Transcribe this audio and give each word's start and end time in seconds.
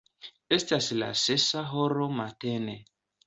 Estas 0.55 0.87
la 1.01 1.09
sesa 1.25 1.63
horo 1.75 2.09
matene. 2.21 2.79